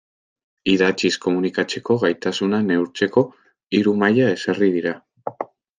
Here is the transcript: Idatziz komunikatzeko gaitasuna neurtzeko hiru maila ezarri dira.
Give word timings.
Idatziz 0.71 1.11
komunikatzeko 1.25 1.99
gaitasuna 2.05 2.63
neurtzeko 2.71 3.27
hiru 3.79 3.97
maila 4.05 4.33
ezarri 4.39 4.77
dira. 4.81 5.01